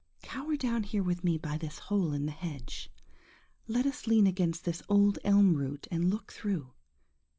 Cower 0.23 0.55
down 0.55 0.81
here 0.81 1.03
with 1.03 1.23
me 1.23 1.37
by 1.37 1.59
this 1.59 1.77
hole 1.77 2.11
in 2.11 2.25
the 2.25 2.31
hedge;–let 2.31 3.85
us 3.85 4.07
lean 4.07 4.25
against 4.25 4.65
this 4.65 4.81
old 4.89 5.19
elm 5.23 5.53
root 5.53 5.87
and 5.91 6.09
look 6.09 6.31
through. 6.33 6.71